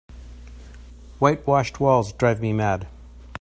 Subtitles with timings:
[1.19, 2.87] White washed walls drive me mad.